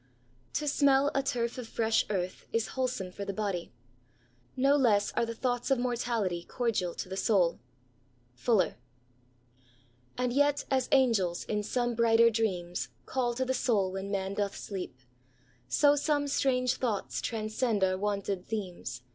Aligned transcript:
'* 0.29 0.43
To 0.53 0.67
smell 0.67 1.11
a 1.13 1.21
turf 1.21 1.59
of 1.59 1.67
fresh 1.67 2.07
earth 2.09 2.47
is 2.51 2.69
wholesome 2.69 3.11
for 3.11 3.23
the 3.23 3.35
body; 3.35 3.71
no 4.55 4.75
less 4.75 5.11
are 5.13 5.27
tiie 5.27 5.37
thoughts 5.37 5.69
of 5.69 5.77
mortality 5.77 6.43
cordial 6.43 6.95
to 6.95 7.07
the 7.07 7.15
soaL" 7.15 7.59
Fuixsft. 8.35 8.73
And 10.17 10.33
yet 10.33 10.65
as 10.71 10.89
angels, 10.91 11.43
in 11.43 11.61
some 11.61 11.93
brighter 11.93 12.31
dreams. 12.31 12.89
Call 13.05 13.35
to 13.35 13.45
the 13.45 13.53
soul 13.53 13.91
when 13.91 14.09
man 14.09 14.33
doth 14.33 14.57
sleep, 14.57 14.97
So 15.67 15.95
some 15.95 16.27
strange 16.27 16.79
though 16.79 17.03
transcend 17.21 17.83
our 17.83 17.95
wonted 17.95 18.43
themes. 18.43 19.03